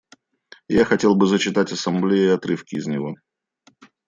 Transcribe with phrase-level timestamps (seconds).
[0.67, 3.13] Я хотел бы зачитать Ассамблее отрывки из него.